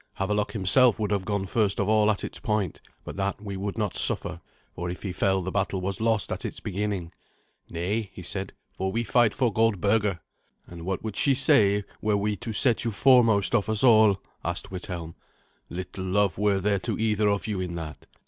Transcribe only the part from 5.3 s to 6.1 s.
the battle was